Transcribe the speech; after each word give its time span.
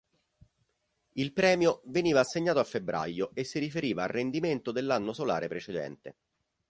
Il 1.11 1.31
premio 1.31 1.83
veniva 1.85 2.21
assegnato 2.21 2.57
a 2.57 2.63
febbraio, 2.63 3.29
e 3.35 3.43
si 3.43 3.59
riferiva 3.59 4.01
al 4.01 4.09
rendimento 4.09 4.71
dell'anno 4.71 5.13
solare 5.13 5.47
precedente. 5.47 6.15